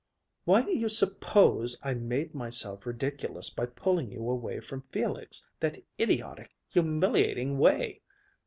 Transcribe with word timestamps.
"Why 0.45 0.63
do 0.63 0.75
you 0.75 0.89
suppose 0.89 1.77
I 1.83 1.93
made 1.93 2.33
myself 2.33 2.87
ridiculous 2.87 3.51
by 3.51 3.67
pulling 3.67 4.11
you 4.11 4.27
away 4.31 4.59
from 4.59 4.81
Felix 4.89 5.45
that 5.59 5.83
idiotic, 5.99 6.55
humiliating 6.69 7.59
way!" 7.59 8.01